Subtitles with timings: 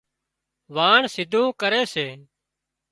[0.75, 2.07] واڻ سيڌون ڪري سي